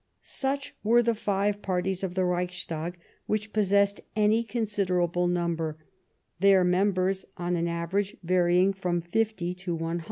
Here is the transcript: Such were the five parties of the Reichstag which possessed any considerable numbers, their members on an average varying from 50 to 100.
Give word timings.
Such 0.23 0.73
were 0.83 1.03
the 1.03 1.13
five 1.13 1.61
parties 1.61 2.03
of 2.03 2.15
the 2.15 2.25
Reichstag 2.25 2.97
which 3.27 3.53
possessed 3.53 4.01
any 4.15 4.43
considerable 4.43 5.27
numbers, 5.27 5.75
their 6.39 6.63
members 6.63 7.23
on 7.37 7.55
an 7.55 7.67
average 7.67 8.17
varying 8.23 8.73
from 8.73 9.01
50 9.01 9.53
to 9.53 9.75
100. 9.75 9.99